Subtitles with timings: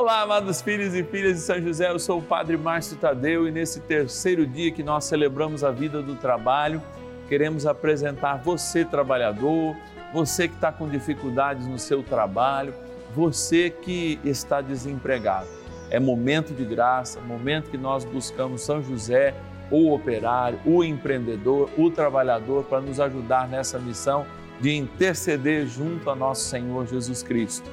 [0.00, 3.50] Olá, amados filhos e filhas de São José, eu sou o Padre Márcio Tadeu e
[3.50, 6.80] nesse terceiro dia que nós celebramos a vida do trabalho,
[7.28, 9.74] queremos apresentar você, trabalhador,
[10.14, 12.72] você que está com dificuldades no seu trabalho,
[13.12, 15.48] você que está desempregado.
[15.90, 19.34] É momento de graça, momento que nós buscamos São José,
[19.68, 24.24] o operário, o empreendedor, o trabalhador, para nos ajudar nessa missão
[24.60, 27.68] de interceder junto a nosso Senhor Jesus Cristo.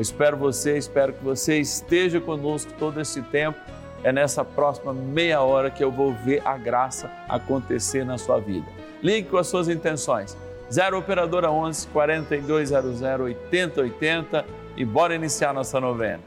[0.00, 3.58] Eu espero você, espero que você esteja conosco todo esse tempo.
[4.02, 8.66] É nessa próxima meia hora que eu vou ver a graça acontecer na sua vida.
[9.02, 10.34] Ligue com as suas intenções.
[10.72, 16.22] 0 Operadora 11 4200 8080 e bora iniciar nossa novena.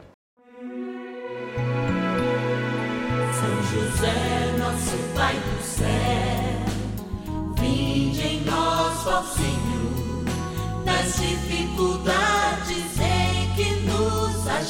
[3.32, 6.03] São José, nosso Pai do céu,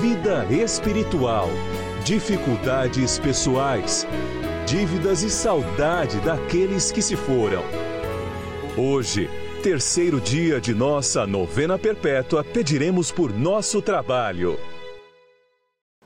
[0.00, 1.48] vida espiritual,
[2.02, 4.06] dificuldades pessoais,
[4.66, 7.62] dívidas e saudade daqueles que se foram.
[8.76, 9.28] Hoje,
[9.62, 14.58] terceiro dia de nossa novena perpétua, pediremos por nosso trabalho.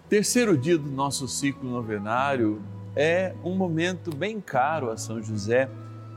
[0.08, 2.60] Terceiro dia do nosso ciclo novenário
[2.97, 5.70] é um momento bem caro a São José,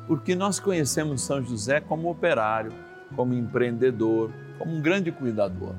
[0.08, 2.74] porque nós conhecemos São José como operário,
[3.16, 5.76] como empreendedor, como um grande cuidador.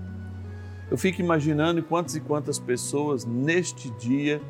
[0.91, 4.43] Eu fico imaginando quantas e quantas pessoas neste dia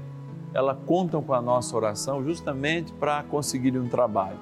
[0.55, 4.39] ela contam com a nossa oração justamente para conseguir um trabalho.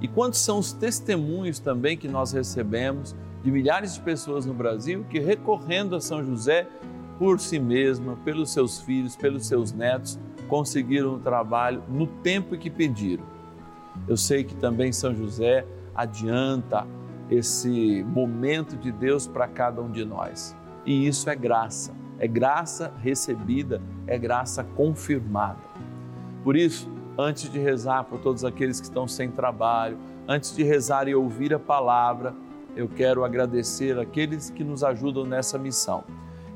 [0.00, 5.06] E quantos são os testemunhos também que nós recebemos de milhares de pessoas no Brasil
[5.08, 6.66] que recorrendo a São José
[7.18, 12.68] por si mesma, pelos seus filhos, pelos seus netos, conseguiram um trabalho no tempo que
[12.68, 13.24] pediram.
[14.06, 16.86] Eu sei que também São José adianta
[17.30, 20.54] esse momento de Deus para cada um de nós.
[20.88, 25.58] E isso é graça, é graça recebida, é graça confirmada.
[26.42, 31.06] Por isso, antes de rezar por todos aqueles que estão sem trabalho, antes de rezar
[31.06, 32.34] e ouvir a palavra,
[32.74, 36.04] eu quero agradecer aqueles que nos ajudam nessa missão.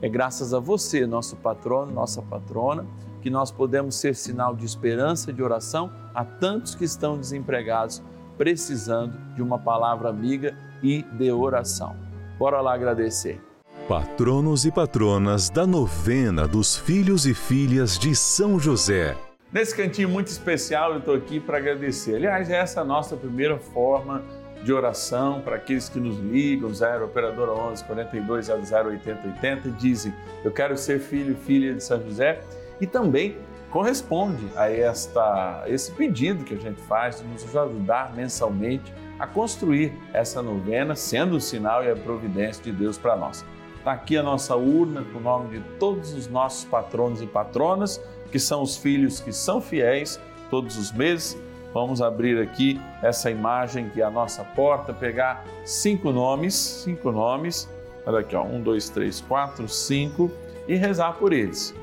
[0.01, 2.87] É graças a você, nosso patrono, nossa patrona,
[3.21, 8.03] que nós podemos ser sinal de esperança e de oração a tantos que estão desempregados,
[8.39, 11.95] precisando de uma palavra amiga e de oração.
[12.39, 13.52] Bora lá agradecer.
[13.93, 19.15] Patronos e patronas da novena dos filhos e filhas de São José.
[19.53, 22.15] Nesse cantinho muito especial, eu estou aqui para agradecer.
[22.15, 24.23] Aliás, essa é a nossa primeira forma
[24.65, 30.15] de oração para aqueles que nos ligam, 0 Operadora 11 42 00 80 80, dizem:
[30.43, 32.41] Eu quero ser filho e filha de São José.
[32.81, 33.37] E também
[33.71, 39.93] corresponde a esta, esse pedido que a gente faz de nos ajudar mensalmente a construir
[40.15, 43.45] essa novena, sendo o sinal e a providência de Deus para nós.
[43.83, 48.01] Está aqui a nossa urna com o nome de todos os nossos patronos e patronas,
[48.31, 51.37] que são os filhos que são fiéis todos os meses.
[51.75, 57.69] Vamos abrir aqui essa imagem que é a nossa porta, pegar cinco nomes, cinco nomes,
[58.07, 60.31] olha aqui, ó, um, dois, três, quatro, cinco,
[60.69, 61.75] e rezar por eles.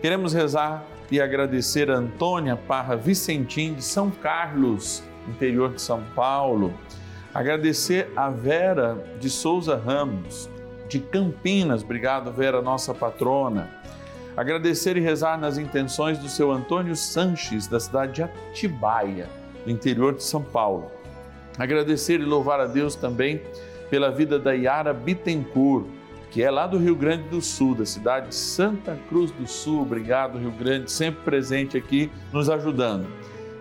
[0.00, 6.72] Queremos rezar e agradecer a Antônia Parra Vicentim de São Carlos, interior de São Paulo.
[7.34, 10.48] Agradecer a Vera de Souza Ramos,
[10.88, 11.82] de Campinas.
[11.82, 13.68] Obrigado, Vera, nossa patrona.
[14.36, 19.28] Agradecer e rezar nas intenções do seu Antônio Sanches, da cidade de Atibaia,
[19.66, 20.90] no interior de São Paulo.
[21.58, 23.42] Agradecer e louvar a Deus também
[23.90, 25.84] pela vida da Yara Bittencourt,
[26.30, 29.82] que é lá do Rio Grande do Sul, da cidade de Santa Cruz do Sul.
[29.82, 33.06] Obrigado, Rio Grande, sempre presente aqui, nos ajudando.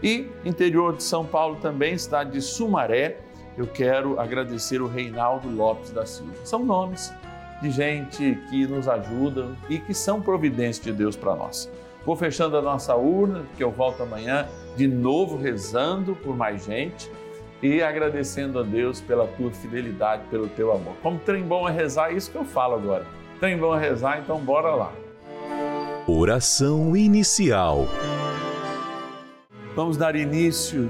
[0.02, 3.20] E interior de São Paulo também, cidade de Sumaré,
[3.62, 6.34] eu quero agradecer o Reinaldo Lopes da Silva.
[6.44, 7.14] São nomes
[7.62, 11.72] de gente que nos ajudam e que são providência de Deus para nós.
[12.04, 17.12] Vou fechando a nossa urna, que eu volto amanhã de novo rezando por mais gente
[17.62, 20.96] e agradecendo a Deus pela tua fidelidade, pelo teu amor.
[21.04, 23.06] Como trem bom é rezar, é isso que eu falo agora.
[23.40, 24.92] Trem bom é rezar, então bora lá.
[26.08, 27.86] Oração inicial.
[29.76, 30.90] Vamos dar início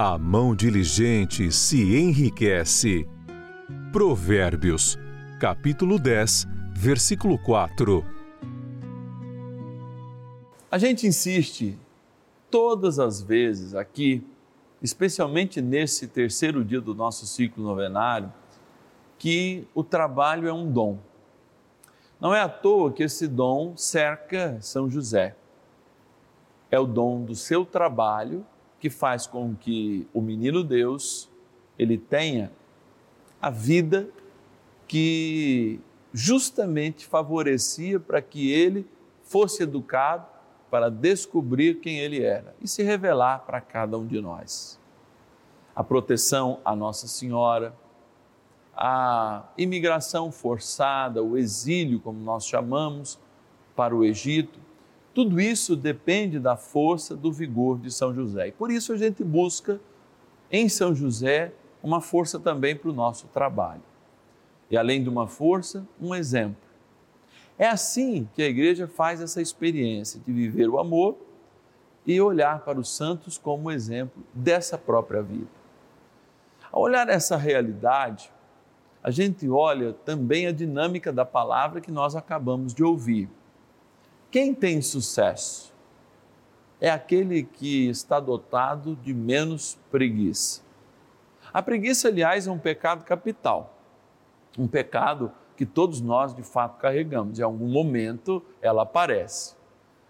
[0.00, 3.04] a mão diligente se enriquece.
[3.92, 4.96] Provérbios,
[5.40, 8.04] capítulo 10, versículo 4.
[10.70, 11.76] A gente insiste
[12.48, 14.24] todas as vezes aqui,
[14.80, 18.32] especialmente nesse terceiro dia do nosso ciclo novenário,
[19.18, 20.96] que o trabalho é um dom.
[22.20, 25.34] Não é à toa que esse dom cerca São José.
[26.70, 28.46] É o dom do seu trabalho
[28.80, 31.28] que faz com que o menino Deus
[31.78, 32.50] ele tenha
[33.40, 34.08] a vida
[34.86, 35.80] que
[36.12, 38.86] justamente favorecia para que ele
[39.22, 40.26] fosse educado
[40.70, 44.78] para descobrir quem ele era e se revelar para cada um de nós.
[45.74, 47.74] A proteção à Nossa Senhora,
[48.76, 53.18] a imigração forçada, o exílio, como nós chamamos,
[53.74, 54.58] para o Egito,
[55.18, 58.46] tudo isso depende da força, do vigor de São José.
[58.46, 59.80] E por isso a gente busca
[60.48, 63.82] em São José uma força também para o nosso trabalho.
[64.70, 66.62] E além de uma força, um exemplo.
[67.58, 71.18] É assim que a igreja faz essa experiência de viver o amor
[72.06, 75.50] e olhar para os santos como exemplo dessa própria vida.
[76.70, 78.30] Ao olhar essa realidade,
[79.02, 83.28] a gente olha também a dinâmica da palavra que nós acabamos de ouvir.
[84.30, 85.72] Quem tem sucesso
[86.78, 90.60] é aquele que está dotado de menos preguiça.
[91.52, 93.74] A preguiça, aliás, é um pecado capital,
[94.58, 97.38] um pecado que todos nós de fato carregamos.
[97.38, 99.56] Em algum momento ela aparece.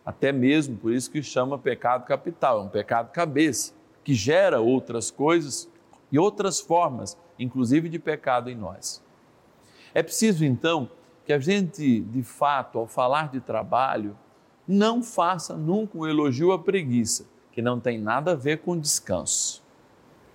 [0.05, 3.73] Até mesmo por isso que chama pecado capital, é um pecado cabeça,
[4.03, 5.71] que gera outras coisas
[6.11, 9.01] e outras formas, inclusive de pecado em nós.
[9.95, 10.91] É preciso então
[11.29, 14.17] que a gente, de fato, ao falar de trabalho,
[14.67, 19.63] não faça nunca um elogio à preguiça, que não tem nada a ver com descanso.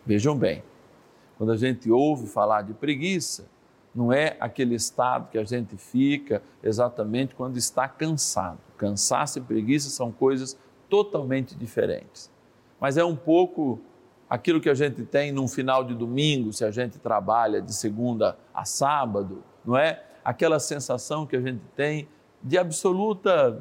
[0.05, 0.61] Vejam bem,
[1.35, 3.47] quando a gente ouve falar de preguiça,
[3.95, 8.59] não é aquele estado que a gente fica exatamente quando está cansado.
[8.77, 10.55] Cansaço e preguiça são coisas
[10.87, 12.29] totalmente diferentes.
[12.79, 13.81] Mas é um pouco
[14.29, 18.37] aquilo que a gente tem num final de domingo, se a gente trabalha de segunda
[18.53, 20.12] a sábado, não é?
[20.23, 22.07] Aquela sensação que a gente tem
[22.41, 23.59] de absoluta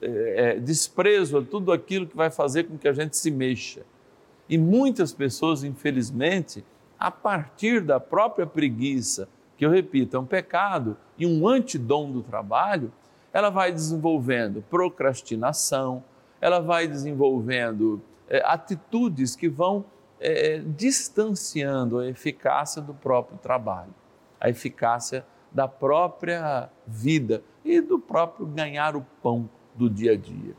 [0.00, 3.82] é, desprezo a tudo aquilo que vai fazer com que a gente se mexa.
[4.48, 6.64] E muitas pessoas, infelizmente,
[6.98, 12.22] a partir da própria preguiça, que eu repito, é um pecado e um antidom do
[12.22, 12.92] trabalho,
[13.32, 16.02] ela vai desenvolvendo procrastinação,
[16.40, 19.84] ela vai desenvolvendo é, atitudes que vão
[20.20, 23.92] é, distanciando a eficácia do próprio trabalho,
[24.40, 25.24] a eficácia
[25.56, 30.54] da própria vida e do próprio ganhar o pão do dia a dia.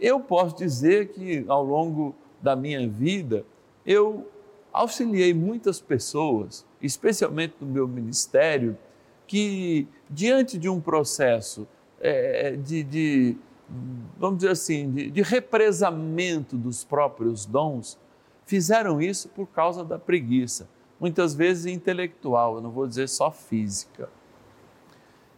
[0.00, 3.46] Eu posso dizer que ao longo da minha vida,
[3.86, 4.28] eu
[4.72, 8.76] auxiliei muitas pessoas, especialmente no meu ministério,
[9.28, 11.64] que diante de um processo
[12.00, 13.36] é, de, de,
[14.18, 17.96] vamos dizer assim, de, de represamento dos próprios dons,
[18.44, 20.68] fizeram isso por causa da preguiça,
[21.04, 24.08] muitas vezes intelectual, eu não vou dizer só física.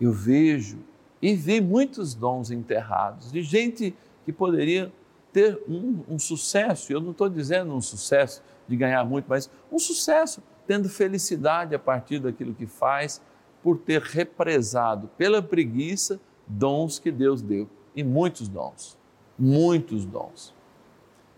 [0.00, 0.78] Eu vejo
[1.20, 3.92] e vi muitos dons enterrados, de gente
[4.24, 4.92] que poderia
[5.32, 9.76] ter um, um sucesso, eu não estou dizendo um sucesso de ganhar muito, mas um
[9.76, 13.20] sucesso, tendo felicidade a partir daquilo que faz,
[13.60, 18.96] por ter represado pela preguiça dons que Deus deu, e muitos dons,
[19.36, 20.54] muitos dons.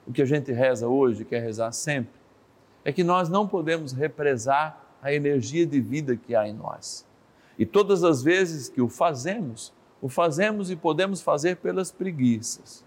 [0.07, 2.18] O que a gente reza hoje, quer rezar sempre,
[2.89, 7.07] é que nós não podemos represar a energia de vida que há em nós.
[7.59, 12.83] E todas as vezes que o fazemos, o fazemos e podemos fazer pelas preguiças.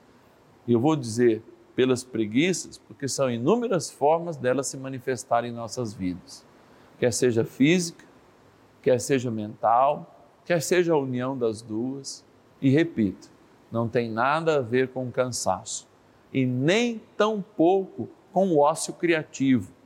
[0.66, 1.44] E eu vou dizer
[1.76, 6.44] pelas preguiças, porque são inúmeras formas delas se manifestarem em nossas vidas.
[6.98, 8.04] Quer seja física,
[8.82, 12.26] quer seja mental, quer seja a união das duas.
[12.60, 13.30] E repito,
[13.72, 15.88] não tem nada a ver com cansaço
[16.34, 19.80] e nem tão pouco com o ócio criativo.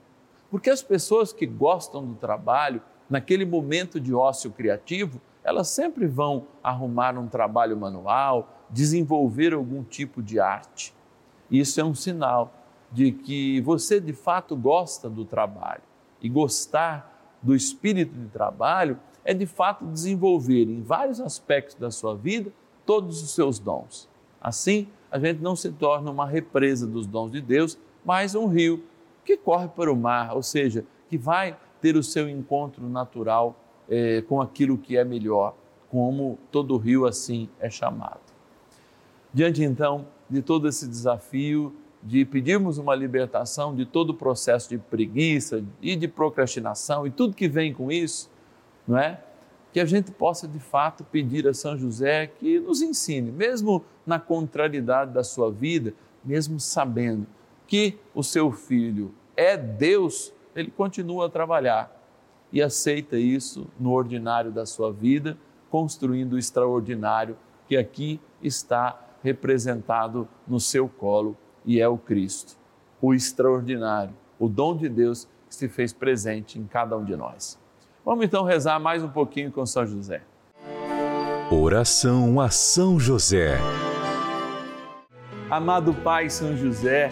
[0.56, 6.48] Porque as pessoas que gostam do trabalho, naquele momento de ócio criativo, elas sempre vão
[6.64, 10.94] arrumar um trabalho manual, desenvolver algum tipo de arte.
[11.52, 12.54] Isso é um sinal
[12.90, 15.82] de que você de fato gosta do trabalho.
[16.22, 22.16] E gostar do espírito de trabalho é de fato desenvolver em vários aspectos da sua
[22.16, 22.50] vida
[22.86, 24.08] todos os seus dons.
[24.40, 28.86] Assim, a gente não se torna uma represa dos dons de Deus, mas um rio
[29.25, 33.55] que corre para o mar, ou seja, que vai ter o seu encontro natural
[33.89, 35.55] é, com aquilo que é melhor,
[35.89, 38.22] como todo rio assim é chamado.
[39.34, 44.77] Diante então de todo esse desafio de pedirmos uma libertação de todo o processo de
[44.77, 48.29] preguiça e de procrastinação e tudo que vem com isso,
[48.88, 49.20] não é?
[49.74, 54.20] Que a gente possa de fato pedir a São José que nos ensine, mesmo na
[54.20, 57.27] contrariedade da sua vida, mesmo sabendo
[57.68, 61.92] que o seu filho é Deus, ele continua a trabalhar
[62.52, 65.38] e aceita isso no ordinário da sua vida,
[65.70, 72.56] construindo o extraordinário que aqui está representado no seu colo e é o Cristo,
[73.02, 77.60] o extraordinário, o dom de Deus que se fez presente em cada um de nós.
[78.06, 80.22] Vamos então rezar mais um pouquinho com São José.
[81.52, 83.58] Oração a São José.
[85.50, 87.12] Amado Pai São José,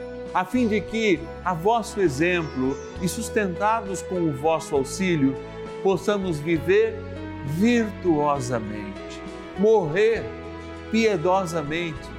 [0.33, 5.35] a fim de que, a vosso exemplo e sustentados com o vosso auxílio,
[5.83, 6.95] possamos viver
[7.45, 9.21] virtuosamente,
[9.57, 10.23] morrer
[10.89, 12.09] piedosamente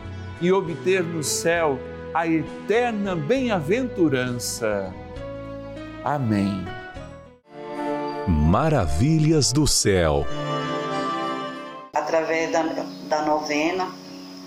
[0.40, 1.78] e obter no céu
[2.12, 4.92] a eterna bem-aventurança.
[6.04, 6.64] Amém.
[8.28, 10.26] Maravilhas do céu.
[11.95, 12.62] Através da,
[13.09, 13.88] da novena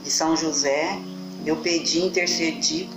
[0.04, 1.00] de São José,
[1.46, 2.90] eu pedi, intercedi,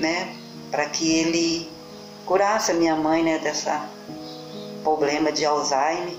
[0.00, 0.34] né,
[0.70, 1.70] para que ele
[2.26, 3.88] curasse a minha mãe, né, dessa
[4.82, 6.14] problema de Alzheimer.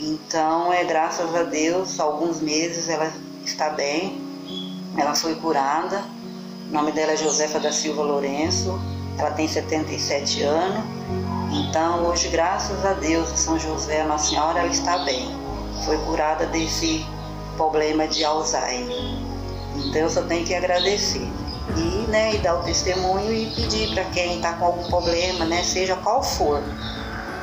[0.00, 3.10] Então, é graças a Deus, alguns meses ela
[3.44, 4.20] está bem,
[4.96, 6.04] ela foi curada.
[6.68, 8.78] O nome dela é Josefa da Silva Lourenço,
[9.18, 10.84] ela tem 77 anos.
[11.52, 15.28] Então, hoje, graças a Deus, São José, a Nossa Senhora, ela está bem.
[15.84, 17.06] Foi curada desse
[17.56, 18.96] problema de Alzheimer.
[19.76, 21.26] Então, eu só tenho que agradecer.
[21.74, 25.62] E, né, e dar o testemunho e pedir para quem está com algum problema, né,
[25.64, 26.62] seja qual for,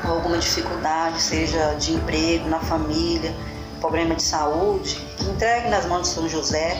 [0.03, 3.33] alguma dificuldade, seja de emprego, na família,
[3.79, 6.77] problema de saúde, que entregue nas mãos de São José,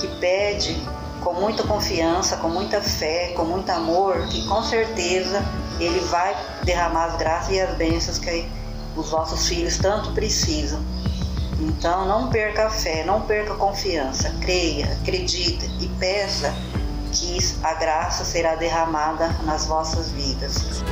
[0.00, 0.80] que pede
[1.22, 5.44] com muita confiança, com muita fé, com muito amor, que com certeza
[5.80, 8.48] ele vai derramar as graças e as bênçãos que
[8.96, 10.80] os vossos filhos tanto precisam.
[11.58, 16.54] Então não perca a fé, não perca a confiança, creia, acredita e peça
[17.20, 20.82] que a graça será derramada nas vossas vidas.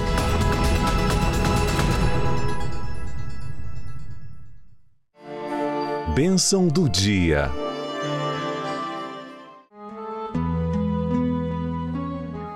[6.14, 7.50] Bênção do dia.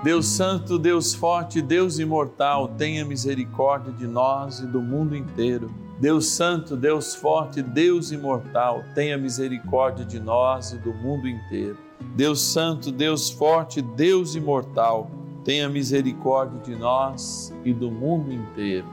[0.01, 5.69] Deus Santo, Deus Forte, Deus Imortal, tenha misericórdia de nós e do mundo inteiro.
[5.99, 11.77] Deus Santo, Deus Forte, Deus Imortal, tenha misericórdia de nós e do mundo inteiro.
[12.15, 15.11] Deus Santo, Deus Forte, Deus Imortal,
[15.43, 18.87] tenha misericórdia de nós e do mundo inteiro.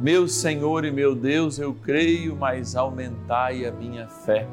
[0.00, 4.48] Meu Senhor e meu Deus, eu creio, mas aumentai a minha fé.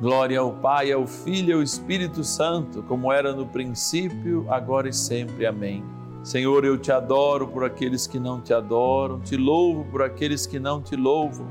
[0.00, 4.92] Glória ao Pai, ao Filho e ao Espírito Santo, como era no princípio, agora e
[4.92, 5.44] sempre.
[5.44, 5.84] Amém.
[6.22, 10.60] Senhor, eu te adoro por aqueles que não te adoram, te louvo por aqueles que
[10.60, 11.46] não te louvam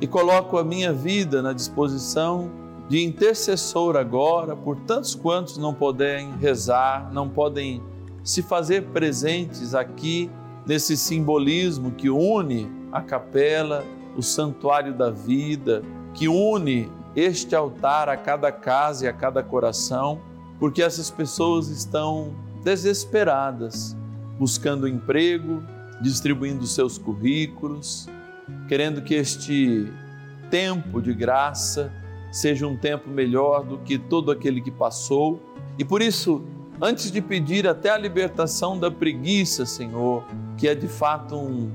[0.00, 2.50] e coloco a minha vida na disposição
[2.88, 7.82] de intercessor agora por tantos quantos não podem rezar, não podem
[8.22, 10.30] se fazer presentes aqui
[10.66, 13.84] nesse simbolismo que une a capela,
[14.16, 15.82] o santuário da vida,
[16.14, 20.18] que une este altar a cada casa e a cada coração,
[20.58, 22.32] porque essas pessoas estão
[22.62, 23.96] desesperadas,
[24.38, 25.62] buscando emprego,
[26.00, 28.08] distribuindo seus currículos,
[28.68, 29.92] querendo que este
[30.50, 31.92] tempo de graça
[32.30, 35.40] seja um tempo melhor do que todo aquele que passou.
[35.78, 36.44] E por isso,
[36.80, 40.24] antes de pedir até a libertação da preguiça, Senhor,
[40.56, 41.70] que é de fato um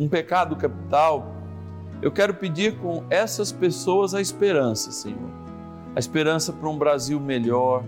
[0.00, 1.34] um pecado capital,
[2.00, 5.30] eu quero pedir com essas pessoas a esperança, Senhor.
[5.94, 7.84] A esperança para um Brasil melhor,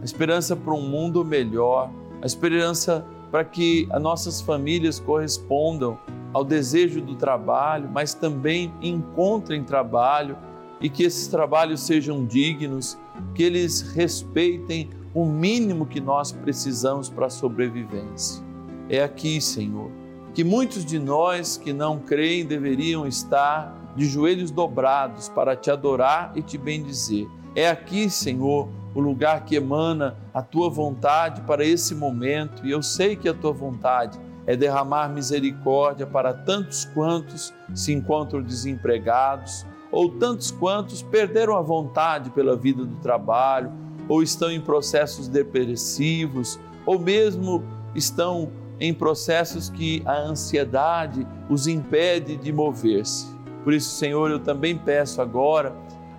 [0.00, 1.90] a esperança para um mundo melhor,
[2.22, 5.98] a esperança para que as nossas famílias correspondam
[6.32, 10.38] ao desejo do trabalho, mas também encontrem trabalho
[10.80, 12.96] e que esses trabalhos sejam dignos,
[13.34, 18.40] que eles respeitem o mínimo que nós precisamos para a sobrevivência.
[18.88, 19.90] É aqui, Senhor
[20.34, 26.32] que muitos de nós que não creem deveriam estar de joelhos dobrados para te adorar
[26.34, 27.28] e te bendizer.
[27.54, 32.82] É aqui, Senhor, o lugar que emana a tua vontade para esse momento, e eu
[32.82, 40.08] sei que a tua vontade é derramar misericórdia para tantos quantos se encontram desempregados, ou
[40.08, 43.70] tantos quantos perderam a vontade pela vida do trabalho,
[44.08, 47.62] ou estão em processos depressivos, ou mesmo
[47.94, 48.50] estão
[48.80, 53.32] em processos que a ansiedade os impede de mover-se.
[53.62, 55.72] Por isso, Senhor, eu também peço agora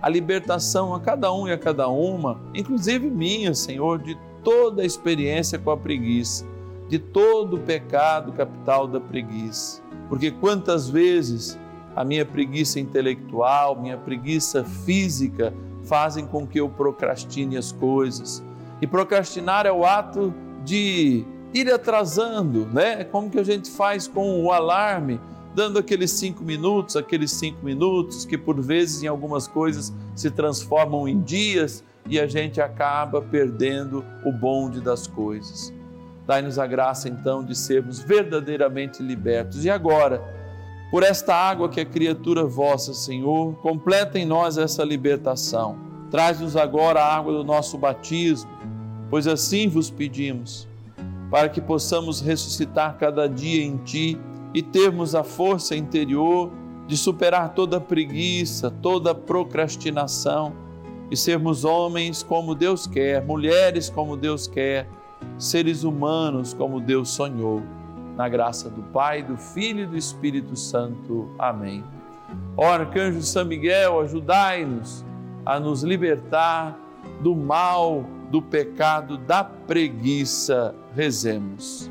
[0.04, 4.84] a libertação a cada um e a cada uma, inclusive minha, Senhor, de toda a
[4.84, 6.44] experiência com a preguiça,
[6.90, 9.80] de todo o pecado capital da preguiça.
[10.06, 11.58] Porque quantas vezes
[11.96, 18.44] a minha preguiça intelectual, minha preguiça física fazem com que eu procrastine as coisas.
[18.82, 23.04] E procrastinar é o ato de ir atrasando, né?
[23.04, 25.18] Como que a gente faz com o alarme,
[25.54, 31.06] dando aqueles cinco minutos, aqueles cinco minutos que por vezes em algumas coisas se transformam
[31.06, 35.72] em dias e a gente acaba perdendo o bonde das coisas.
[36.26, 39.64] Dai-nos a graça então de sermos verdadeiramente libertos.
[39.64, 40.22] E agora,
[40.94, 45.76] Por esta água que é criatura vossa, Senhor, completa em nós essa libertação.
[46.08, 48.48] Traz-nos agora a água do nosso batismo,
[49.10, 50.68] pois assim vos pedimos,
[51.32, 54.16] para que possamos ressuscitar cada dia em Ti
[54.54, 56.50] e termos a força interior
[56.86, 60.52] de superar toda preguiça, toda procrastinação
[61.10, 64.88] e sermos homens como Deus quer, mulheres como Deus quer,
[65.38, 67.62] seres humanos como Deus sonhou.
[68.16, 71.28] Na graça do Pai, do Filho e do Espírito Santo.
[71.36, 71.82] Amém.
[72.56, 75.04] Ó Arcanjo São Miguel, ajudai-nos
[75.44, 76.78] a nos libertar
[77.20, 80.74] do mal, do pecado, da preguiça.
[80.94, 81.90] Rezemos.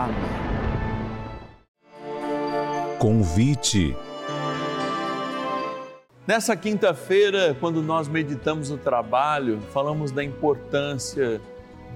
[0.00, 0.16] Amém.
[2.98, 3.96] Convite.
[6.26, 11.40] Nessa quinta-feira, quando nós meditamos o trabalho, falamos da importância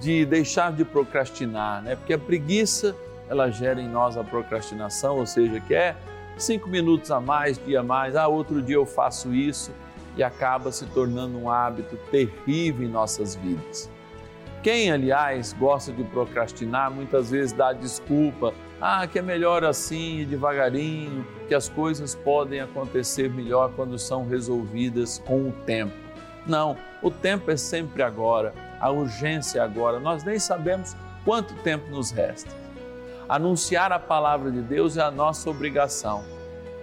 [0.01, 1.97] de deixar de procrastinar, né?
[1.97, 2.97] Porque a preguiça,
[3.29, 5.97] ela gera em nós a procrastinação, ou seja, que é
[6.37, 9.73] cinco minutos a mais, dia a mais, ah, outro dia eu faço isso
[10.17, 13.90] e acaba se tornando um hábito terrível em nossas vidas.
[14.64, 21.22] Quem, aliás, gosta de procrastinar, muitas vezes dá desculpa, ah, que é melhor assim, devagarinho,
[21.46, 25.92] que as coisas podem acontecer melhor quando são resolvidas com o tempo.
[26.46, 30.96] Não, o tempo é sempre agora, a urgência é agora, nós nem sabemos
[31.27, 32.50] quanto tempo nos resta.
[33.29, 36.24] Anunciar a palavra de Deus é a nossa obrigação,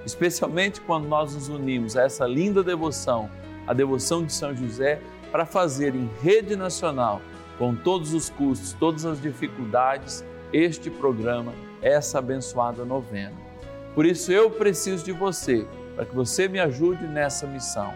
[0.05, 3.27] especialmente quando nós nos unimos a essa linda devoção,
[3.65, 7.19] a devoção de São José, para fazer em rede nacional,
[7.61, 13.35] com todos os custos, todas as dificuldades, este programa, essa abençoada novena.
[13.93, 17.93] Por isso eu preciso de você, para que você me ajude nessa missão.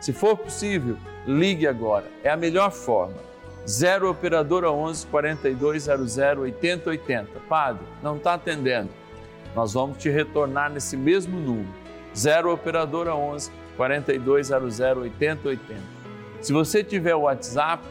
[0.00, 3.18] Se for possível, ligue agora, é a melhor forma
[3.68, 7.40] 0 Operadora 11 4200 8080.
[7.46, 8.88] Padre, não está atendendo.
[9.54, 11.68] Nós vamos te retornar nesse mesmo número.
[12.16, 15.82] 0 Operadora 11 4200 8080.
[16.40, 17.84] Se você tiver o WhatsApp,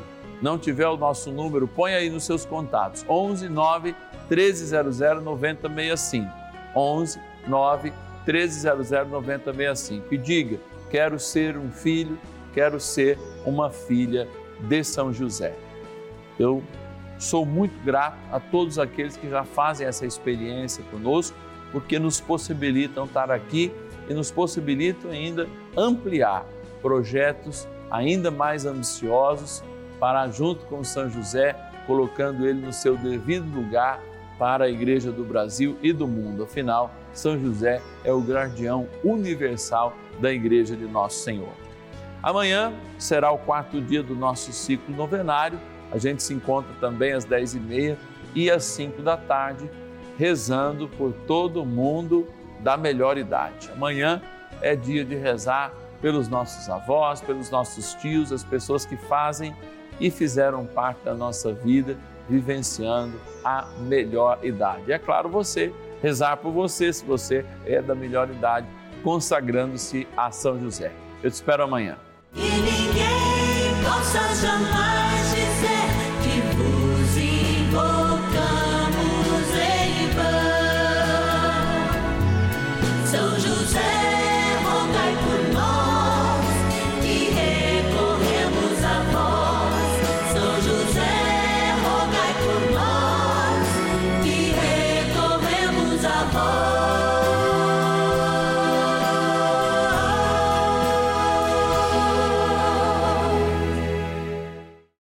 [0.44, 3.06] não tiver o nosso número, põe aí nos seus contatos.
[3.08, 3.96] 11 9
[4.30, 6.30] 1300 9065.
[6.76, 7.94] 11 9
[8.28, 10.14] 1300 9065.
[10.14, 10.60] E diga:
[10.92, 12.20] quero ser um filho,
[12.54, 14.28] quero ser uma filha
[14.60, 15.56] de São José.
[16.38, 16.62] Eu
[17.18, 21.38] sou muito grato a todos aqueles que já fazem essa experiência conosco,
[21.72, 23.72] porque nos possibilitam estar aqui
[24.10, 26.46] e nos possibilitam ainda ampliar
[26.82, 29.64] projetos ainda mais ambiciosos
[30.04, 31.56] para, junto com São José,
[31.88, 34.02] colocando ele no seu devido lugar
[34.38, 36.44] para a Igreja do Brasil e do mundo.
[36.44, 41.54] Afinal, São José é o guardião universal da Igreja de Nosso Senhor.
[42.22, 45.58] Amanhã será o quarto dia do nosso ciclo novenário
[45.94, 47.98] a gente se encontra também às 10h30
[48.34, 49.70] e às 5 da tarde,
[50.18, 52.28] rezando por todo mundo
[52.62, 53.70] da melhor idade.
[53.72, 54.20] Amanhã
[54.60, 59.56] é dia de rezar pelos nossos avós, pelos nossos tios, as pessoas que fazem
[60.04, 61.98] e fizeram parte da nossa vida,
[62.30, 64.84] vivenciando a melhor idade.
[64.88, 68.68] E é claro, você, rezar por você, se você é da melhor idade,
[69.02, 70.92] consagrando-se a São José.
[71.24, 71.98] Eu te espero amanhã.